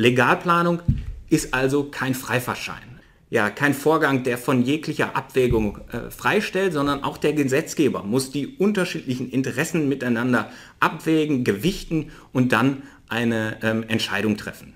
[0.00, 0.80] Legalplanung
[1.28, 3.00] ist also kein Freifahrtschein.
[3.28, 8.56] Ja, kein Vorgang, der von jeglicher Abwägung äh, freistellt, sondern auch der Gesetzgeber muss die
[8.56, 10.50] unterschiedlichen Interessen miteinander
[10.80, 14.72] abwägen, gewichten und dann eine ähm, Entscheidung treffen.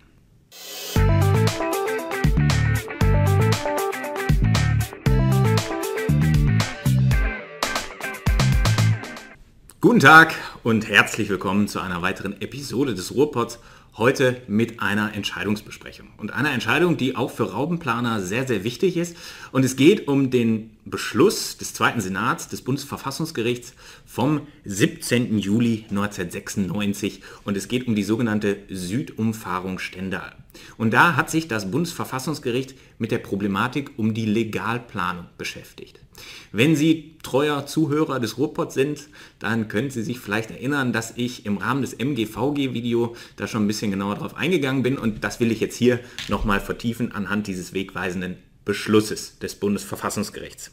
[9.80, 13.58] Guten Tag und herzlich willkommen zu einer weiteren Episode des Ruhrpots.
[13.96, 16.08] Heute mit einer Entscheidungsbesprechung.
[16.16, 19.16] Und einer Entscheidung, die auch für Raubenplaner sehr, sehr wichtig ist.
[19.52, 25.38] Und es geht um den Beschluss des Zweiten Senats des Bundesverfassungsgerichts vom 17.
[25.38, 27.22] Juli 1996.
[27.44, 30.32] Und es geht um die sogenannte Südumfahrung Stendal.
[30.76, 36.00] Und da hat sich das Bundesverfassungsgericht mit der Problematik um die Legalplanung beschäftigt.
[36.52, 41.46] Wenn Sie treuer Zuhörer des Ruhrpots sind, dann können Sie sich vielleicht erinnern, dass ich
[41.46, 45.50] im Rahmen des MGVG-Video da schon ein bisschen genauer drauf eingegangen bin und das will
[45.50, 50.70] ich jetzt hier nochmal vertiefen anhand dieses wegweisenden Beschlusses des Bundesverfassungsgerichts.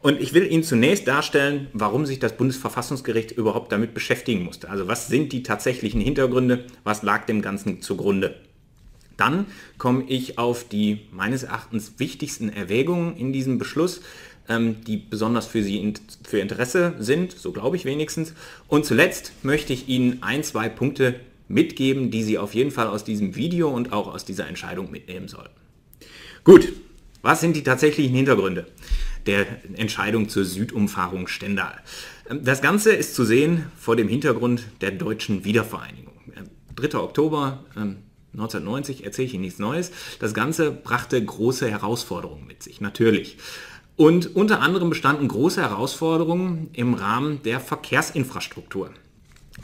[0.00, 4.70] Und ich will Ihnen zunächst darstellen, warum sich das Bundesverfassungsgericht überhaupt damit beschäftigen musste.
[4.70, 8.40] Also was sind die tatsächlichen Hintergründe, was lag dem Ganzen zugrunde.
[9.16, 9.46] Dann
[9.78, 14.00] komme ich auf die meines Erachtens wichtigsten Erwägungen in diesem Beschluss,
[14.48, 18.34] ähm, die besonders für Sie für Interesse sind, so glaube ich wenigstens.
[18.68, 23.04] Und zuletzt möchte ich Ihnen ein, zwei Punkte mitgeben, die Sie auf jeden Fall aus
[23.04, 25.54] diesem Video und auch aus dieser Entscheidung mitnehmen sollten.
[26.42, 26.72] Gut,
[27.22, 28.66] was sind die tatsächlichen Hintergründe
[29.26, 31.80] der Entscheidung zur Südumfahrung Stendal?
[32.28, 36.12] Ähm, das Ganze ist zu sehen vor dem Hintergrund der deutschen Wiedervereinigung.
[36.76, 36.84] 3.
[36.86, 37.64] Ähm, Oktober
[38.34, 39.90] 1990 erzähle ich Ihnen nichts Neues.
[40.18, 43.38] Das Ganze brachte große Herausforderungen mit sich, natürlich.
[43.96, 48.90] Und unter anderem bestanden große Herausforderungen im Rahmen der Verkehrsinfrastruktur.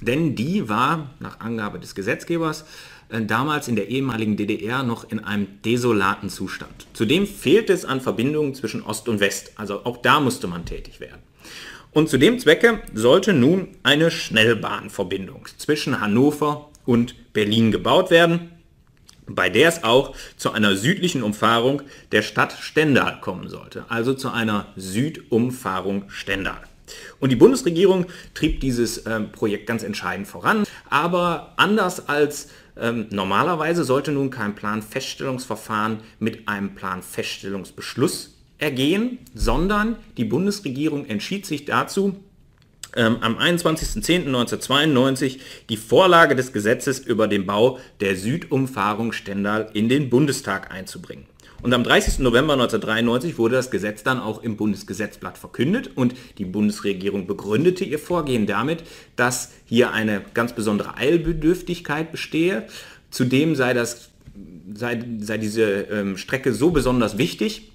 [0.00, 2.64] Denn die war, nach Angabe des Gesetzgebers,
[3.08, 6.86] äh, damals in der ehemaligen DDR noch in einem desolaten Zustand.
[6.92, 9.52] Zudem fehlte es an Verbindungen zwischen Ost und West.
[9.56, 11.20] Also auch da musste man tätig werden.
[11.92, 18.52] Und zu dem Zwecke sollte nun eine Schnellbahnverbindung zwischen Hannover und Berlin gebaut werden
[19.34, 21.82] bei der es auch zu einer südlichen Umfahrung
[22.12, 26.60] der Stadt Stendal kommen sollte, also zu einer Südumfahrung Stendal.
[27.20, 33.84] Und die Bundesregierung trieb dieses ähm, Projekt ganz entscheidend voran, aber anders als ähm, normalerweise
[33.84, 42.16] sollte nun kein Planfeststellungsverfahren mit einem Planfeststellungsbeschluss ergehen, sondern die Bundesregierung entschied sich dazu,
[42.96, 50.10] ähm, am 21.10.1992 die Vorlage des Gesetzes über den Bau der Südumfahrung Stendal in den
[50.10, 51.26] Bundestag einzubringen.
[51.62, 52.20] Und am 30.
[52.20, 57.98] November 1993 wurde das Gesetz dann auch im Bundesgesetzblatt verkündet und die Bundesregierung begründete ihr
[57.98, 58.82] Vorgehen damit,
[59.16, 62.66] dass hier eine ganz besondere Eilbedürftigkeit bestehe.
[63.10, 64.08] Zudem sei, das,
[64.72, 67.72] sei, sei diese ähm, Strecke so besonders wichtig,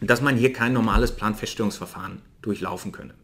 [0.00, 3.14] dass man hier kein normales Planfeststellungsverfahren durchlaufen könne.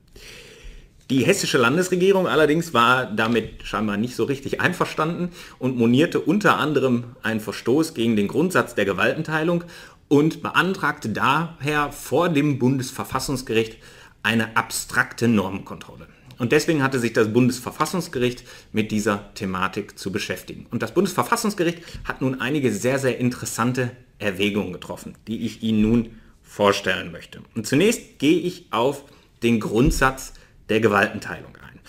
[1.11, 7.17] Die hessische Landesregierung allerdings war damit scheinbar nicht so richtig einverstanden und monierte unter anderem
[7.25, 9.65] einen Verstoß gegen den Grundsatz der Gewaltenteilung
[10.07, 13.79] und beantragte daher vor dem Bundesverfassungsgericht
[14.23, 16.07] eine abstrakte Normenkontrolle.
[16.39, 20.67] Und deswegen hatte sich das Bundesverfassungsgericht mit dieser Thematik zu beschäftigen.
[20.71, 23.91] Und das Bundesverfassungsgericht hat nun einige sehr, sehr interessante
[24.21, 26.11] Erwägungen getroffen, die ich Ihnen nun
[26.41, 27.43] vorstellen möchte.
[27.57, 29.05] Und zunächst gehe ich auf
[29.43, 30.35] den Grundsatz
[30.71, 31.81] der Gewaltenteilung ein.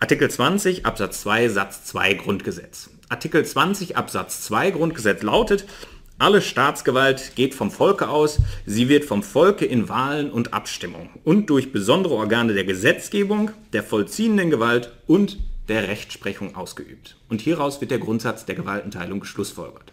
[0.00, 2.90] Artikel 20 Absatz 2 Satz 2 Grundgesetz.
[3.08, 5.66] Artikel 20 Absatz 2 Grundgesetz lautet,
[6.18, 11.48] alle Staatsgewalt geht vom Volke aus, sie wird vom Volke in Wahlen und Abstimmung und
[11.48, 17.16] durch besondere Organe der Gesetzgebung, der vollziehenden Gewalt und der Rechtsprechung ausgeübt.
[17.28, 19.92] Und hieraus wird der Grundsatz der Gewaltenteilung geschlussfolgert.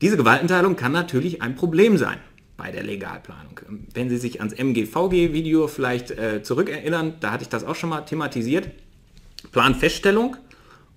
[0.00, 2.18] Diese Gewaltenteilung kann natürlich ein Problem sein
[2.62, 3.58] bei der Legalplanung.
[3.92, 8.02] Wenn Sie sich ans MGVG-Video vielleicht äh, zurückerinnern, da hatte ich das auch schon mal
[8.02, 8.70] thematisiert.
[9.50, 10.36] Planfeststellung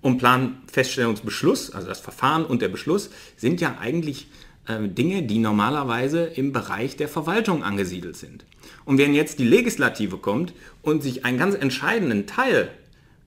[0.00, 4.28] und Planfeststellungsbeschluss, also das Verfahren und der Beschluss, sind ja eigentlich
[4.68, 8.44] äh, Dinge, die normalerweise im Bereich der Verwaltung angesiedelt sind.
[8.84, 12.70] Und wenn jetzt die Legislative kommt und sich einen ganz entscheidenden Teil,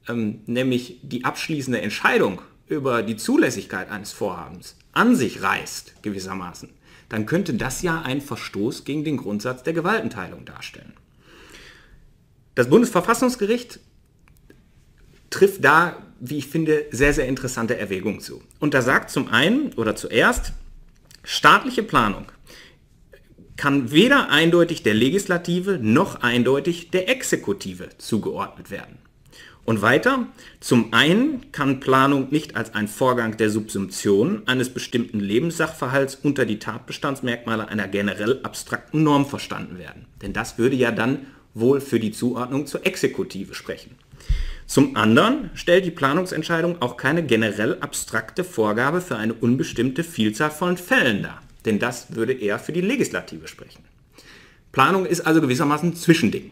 [0.07, 6.69] ähm, nämlich die abschließende Entscheidung über die Zulässigkeit eines Vorhabens, an sich reißt, gewissermaßen,
[7.09, 10.93] dann könnte das ja ein Verstoß gegen den Grundsatz der Gewaltenteilung darstellen.
[12.55, 13.79] Das Bundesverfassungsgericht
[15.29, 18.41] trifft da, wie ich finde, sehr, sehr interessante Erwägungen zu.
[18.59, 20.53] Und da sagt zum einen oder zuerst,
[21.23, 22.25] staatliche Planung
[23.55, 28.99] kann weder eindeutig der Legislative noch eindeutig der Exekutive zugeordnet werden.
[29.69, 30.25] Und weiter,
[30.59, 36.57] zum einen kann Planung nicht als ein Vorgang der Subsumption eines bestimmten Lebenssachverhalts unter die
[36.57, 40.07] Tatbestandsmerkmale einer generell abstrakten Norm verstanden werden.
[40.23, 43.91] Denn das würde ja dann wohl für die Zuordnung zur Exekutive sprechen.
[44.65, 50.77] Zum anderen stellt die Planungsentscheidung auch keine generell abstrakte Vorgabe für eine unbestimmte Vielzahl von
[50.77, 51.43] Fällen dar.
[51.65, 53.83] Denn das würde eher für die Legislative sprechen.
[54.71, 56.49] Planung ist also gewissermaßen Zwischending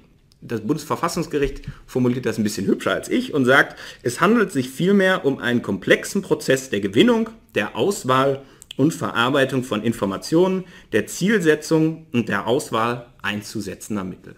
[0.47, 5.25] das Bundesverfassungsgericht formuliert das ein bisschen hübscher als ich und sagt, es handelt sich vielmehr
[5.25, 8.43] um einen komplexen Prozess der Gewinnung, der Auswahl
[8.77, 14.35] und Verarbeitung von Informationen, der Zielsetzung und der Auswahl einzusetzender Mittel.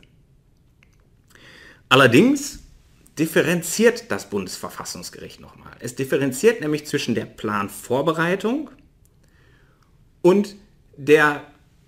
[1.90, 2.60] Allerdings
[3.18, 5.74] differenziert das Bundesverfassungsgericht nochmal.
[5.80, 8.70] Es differenziert nämlich zwischen der Planvorbereitung
[10.22, 10.56] und
[10.96, 11.44] der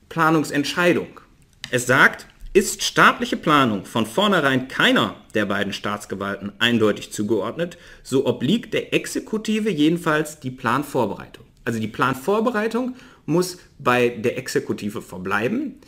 [0.10, 1.22] Planungsentscheidung.
[1.70, 8.74] Es sagt, ist staatliche Planung von vornherein keiner der beiden Staatsgewalten eindeutig zugeordnet, so obliegt
[8.74, 11.45] der Exekutive jedenfalls die Planvorbereitung.
[11.63, 12.95] Also die Planvorbereitung
[13.25, 15.80] muss bei der Exekutive verbleiben.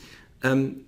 [0.43, 0.85] Ähm,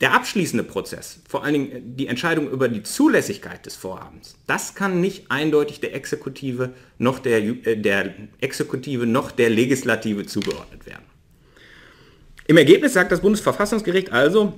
[0.00, 5.00] der abschließende Prozess, vor allen Dingen die Entscheidung über die Zulässigkeit des Vorhabens, das kann
[5.00, 11.04] nicht eindeutig der Exekutive noch der, äh, der Exekutive noch der Legislative zugeordnet werden.
[12.46, 14.52] Im Ergebnis sagt das Bundesverfassungsgericht also,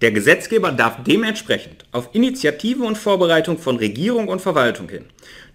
[0.00, 5.04] der Gesetzgeber darf dementsprechend auf Initiative und Vorbereitung von Regierung und Verwaltung hin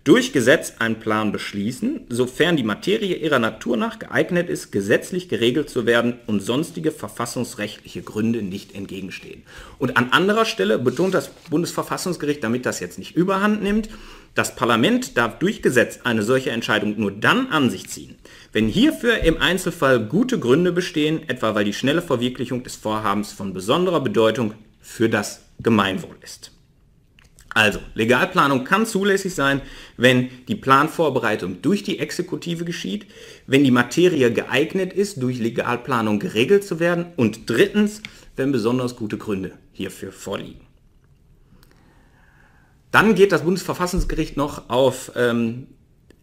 [0.04, 5.70] durch Gesetz einen Plan beschließen, sofern die Materie ihrer Natur nach geeignet ist, gesetzlich geregelt
[5.70, 9.44] zu werden und sonstige verfassungsrechtliche Gründe nicht entgegenstehen.
[9.80, 13.90] Und an anderer Stelle betont das Bundesverfassungsgericht, damit das jetzt nicht überhand nimmt,
[14.36, 18.16] das Parlament darf durch Gesetz eine solche Entscheidung nur dann an sich ziehen,
[18.52, 23.54] wenn hierfür im Einzelfall gute Gründe bestehen, etwa weil die schnelle Verwirklichung des Vorhabens von
[23.54, 26.52] besonderer Bedeutung für das Gemeinwohl ist.
[27.54, 29.62] Also, Legalplanung kann zulässig sein,
[29.96, 33.06] wenn die Planvorbereitung durch die Exekutive geschieht,
[33.46, 38.02] wenn die Materie geeignet ist, durch Legalplanung geregelt zu werden und drittens,
[38.36, 40.73] wenn besonders gute Gründe hierfür vorliegen.
[42.94, 45.66] Dann geht das Bundesverfassungsgericht noch auf ähm,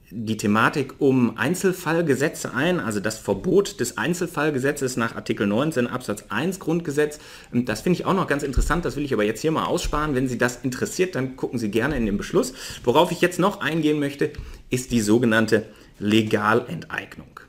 [0.09, 6.61] die Thematik um Einzelfallgesetze ein, also das Verbot des Einzelfallgesetzes nach Artikel 19 Absatz 1
[6.61, 7.19] Grundgesetz.
[7.53, 9.65] Ähm, das finde ich auch noch ganz interessant, das will ich aber jetzt hier mal
[9.65, 10.15] aussparen.
[10.15, 12.55] Wenn Sie das interessiert, dann gucken Sie gerne in den Beschluss.
[12.85, 14.31] Worauf ich jetzt noch eingehen möchte,
[14.71, 15.67] ist die sogenannte
[15.99, 17.41] Legalenteignung.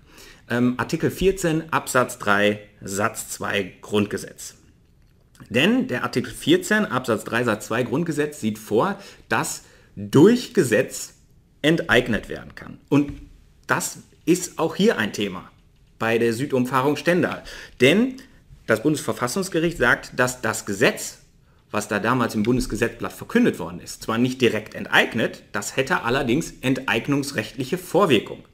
[0.50, 4.56] Ähm, Artikel 14 Absatz 3 Satz 2 Grundgesetz.
[5.50, 9.00] Denn der Artikel 14 Absatz 3 Satz 2 Grundgesetz sieht vor,
[9.30, 9.64] dass
[9.96, 11.16] durch Gesetz
[11.62, 12.80] enteignet werden kann.
[12.90, 13.14] Und
[13.68, 15.50] das ist auch hier ein Thema
[16.00, 17.44] bei der Südumfahrung Stendal.
[17.80, 18.16] Denn
[18.66, 21.20] das Bundesverfassungsgericht sagt, dass das Gesetz,
[21.70, 26.54] was da damals im Bundesgesetzblatt verkündet worden ist, zwar nicht direkt enteignet, das hätte allerdings
[26.62, 28.46] enteignungsrechtliche Vorwirkung.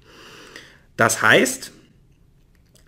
[0.97, 1.71] Das heißt,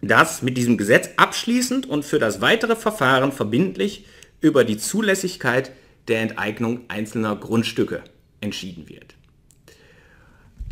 [0.02, 4.06] dass mit diesem Gesetz abschließend und für das weitere Verfahren verbindlich
[4.42, 5.72] über die Zulässigkeit
[6.08, 8.04] der Enteignung einzelner Grundstücke
[8.42, 9.16] entschieden wird.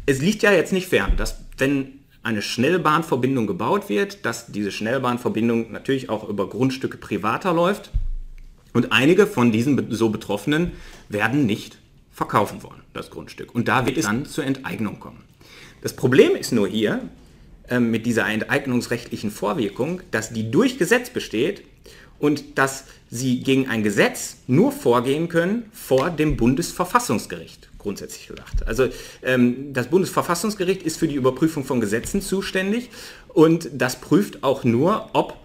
[0.06, 5.71] Es liegt ja jetzt nicht fern, dass wenn eine Schnellbahnverbindung gebaut wird, dass diese Schnellbahnverbindung
[5.71, 7.91] natürlich auch über Grundstücke privater läuft
[8.74, 10.71] und einige von diesen so Betroffenen
[11.09, 11.77] werden nicht
[12.12, 13.53] verkaufen wollen, das Grundstück.
[13.53, 15.24] Und da wird es dann zur Enteignung kommen.
[15.81, 17.01] Das Problem ist nur hier,
[17.69, 21.63] ähm, mit dieser enteignungsrechtlichen Vorwirkung, dass die durch Gesetz besteht
[22.19, 28.67] und dass sie gegen ein Gesetz nur vorgehen können vor dem Bundesverfassungsgericht, grundsätzlich gesagt.
[28.67, 28.89] Also
[29.24, 32.89] ähm, das Bundesverfassungsgericht ist für die Überprüfung von Gesetzen zuständig
[33.29, 35.38] und das prüft auch nur, ob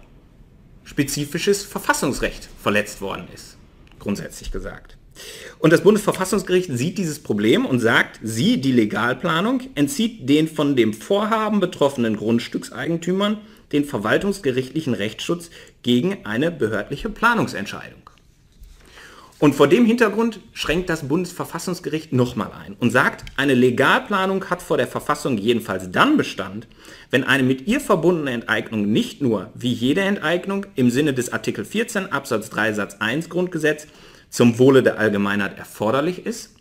[0.83, 3.57] spezifisches Verfassungsrecht verletzt worden ist,
[3.99, 4.97] grundsätzlich gesagt.
[5.59, 10.93] Und das Bundesverfassungsgericht sieht dieses Problem und sagt, sie, die Legalplanung, entzieht den von dem
[10.93, 13.37] Vorhaben betroffenen Grundstückseigentümern
[13.71, 15.49] den verwaltungsgerichtlichen Rechtsschutz
[15.81, 18.03] gegen eine behördliche Planungsentscheidung.
[19.39, 24.77] Und vor dem Hintergrund schränkt das Bundesverfassungsgericht nochmal ein und sagt, eine Legalplanung hat vor
[24.77, 26.65] der Verfassung jedenfalls dann Bestand,
[27.09, 31.65] wenn eine mit ihr verbundene Enteignung nicht nur, wie jede Enteignung, im Sinne des Artikel
[31.65, 33.87] 14 Absatz 3 Satz 1 Grundgesetz
[34.33, 36.55] zum Wohle der Allgemeinheit erforderlich ist,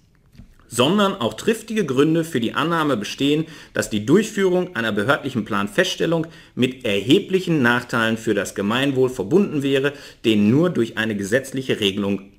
[0.68, 6.84] sondern auch triftige Gründe für die Annahme bestehen, dass die Durchführung einer behördlichen Planfeststellung mit
[6.84, 9.94] erheblichen Nachteilen für das Gemeinwohl verbunden wäre,
[10.26, 12.32] denen nur durch eine gesetzliche Regelung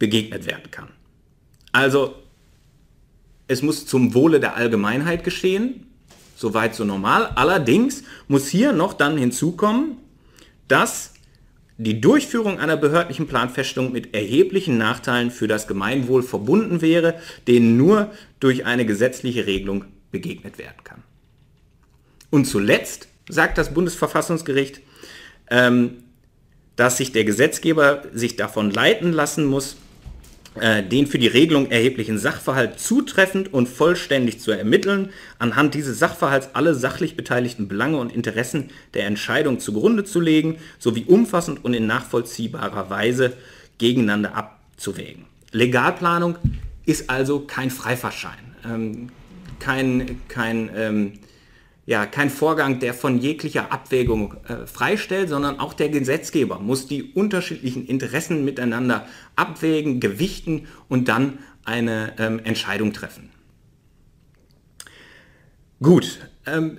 [0.00, 0.88] begegnet werden kann.
[1.70, 2.16] Also
[3.46, 5.86] es muss zum Wohle der Allgemeinheit geschehen,
[6.34, 7.30] soweit so normal.
[7.36, 9.98] Allerdings muss hier noch dann hinzukommen,
[10.66, 11.15] dass
[11.78, 18.10] die Durchführung einer behördlichen Planfeststellung mit erheblichen Nachteilen für das Gemeinwohl verbunden wäre, denen nur
[18.40, 21.02] durch eine gesetzliche Regelung begegnet werden kann.
[22.30, 24.80] Und zuletzt sagt das Bundesverfassungsgericht,
[25.50, 26.04] ähm,
[26.76, 29.76] dass sich der Gesetzgeber sich davon leiten lassen muss,
[30.90, 36.74] den für die Regelung erheblichen Sachverhalt zutreffend und vollständig zu ermitteln, anhand dieses Sachverhalts alle
[36.74, 42.88] sachlich beteiligten Belange und Interessen der Entscheidung zugrunde zu legen, sowie umfassend und in nachvollziehbarer
[42.88, 43.34] Weise
[43.78, 45.26] gegeneinander abzuwägen.
[45.52, 46.36] Legalplanung
[46.86, 49.08] ist also kein Freifahrtschein, ähm,
[49.58, 51.12] kein, kein ähm,
[51.86, 57.12] ja, kein Vorgang, der von jeglicher Abwägung äh, freistellt, sondern auch der Gesetzgeber muss die
[57.12, 63.30] unterschiedlichen Interessen miteinander abwägen, gewichten und dann eine ähm, Entscheidung treffen.
[65.80, 66.78] Gut, ähm,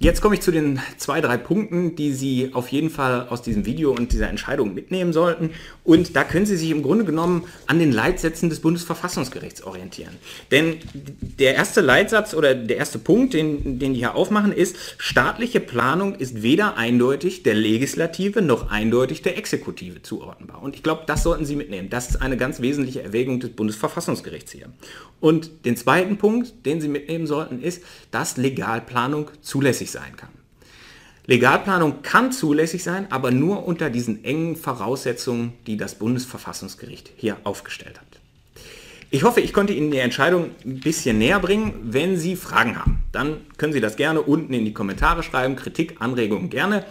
[0.00, 3.66] Jetzt komme ich zu den zwei, drei Punkten, die Sie auf jeden Fall aus diesem
[3.66, 5.50] Video und dieser Entscheidung mitnehmen sollten.
[5.82, 10.14] Und da können Sie sich im Grunde genommen an den Leitsätzen des Bundesverfassungsgerichts orientieren.
[10.52, 10.76] Denn
[11.40, 16.14] der erste Leitsatz oder der erste Punkt, den, den die hier aufmachen, ist, staatliche Planung
[16.14, 20.62] ist weder eindeutig der Legislative noch eindeutig der Exekutive zuordnenbar.
[20.62, 21.90] Und ich glaube, das sollten Sie mitnehmen.
[21.90, 24.68] Das ist eine ganz wesentliche Erwägung des Bundesverfassungsgerichts hier.
[25.18, 30.30] Und den zweiten Punkt, den Sie mitnehmen sollten, ist, dass Legalplanung zulässig zulässig sein kann.
[31.26, 37.98] Legalplanung kann zulässig sein, aber nur unter diesen engen Voraussetzungen, die das Bundesverfassungsgericht hier aufgestellt
[38.00, 38.06] hat.
[39.10, 41.74] Ich hoffe, ich konnte Ihnen die Entscheidung ein bisschen näher bringen.
[41.82, 45.56] Wenn Sie Fragen haben, dann können Sie das gerne unten in die Kommentare schreiben.
[45.56, 46.84] Kritik, Anregungen gerne.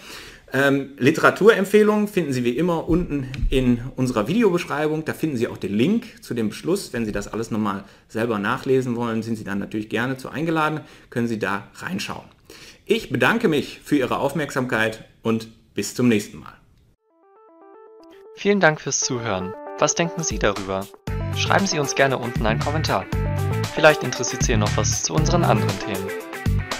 [0.54, 5.04] Ähm, Literaturempfehlungen finden Sie wie immer unten in unserer Videobeschreibung.
[5.04, 6.94] Da finden Sie auch den Link zu dem Beschluss.
[6.94, 10.82] Wenn Sie das alles nochmal selber nachlesen wollen, sind Sie dann natürlich gerne zu eingeladen.
[11.10, 12.37] Können Sie da reinschauen.
[12.89, 16.53] Ich bedanke mich für Ihre Aufmerksamkeit und bis zum nächsten Mal.
[18.38, 19.53] Vielen Dank fürs Zuhören.
[19.77, 20.88] Was denken Sie darüber?
[21.36, 23.06] Schreiben Sie uns gerne unten einen Kommentar.
[23.75, 26.08] Vielleicht interessiert Sie noch was zu unseren anderen Themen.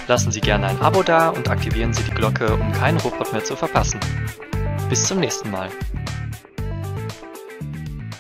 [0.08, 3.44] Lassen Sie gerne ein Abo da und aktivieren Sie die Glocke, um keinen Robot mehr
[3.44, 4.00] zu verpassen.
[4.88, 5.70] Bis zum nächsten Mal.